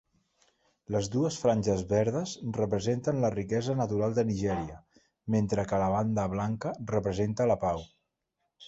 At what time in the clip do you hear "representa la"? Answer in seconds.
6.97-7.63